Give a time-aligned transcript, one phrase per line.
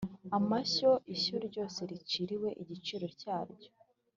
[0.37, 3.69] Amashyo ishyo ryose riciriwe igiciro cyaryo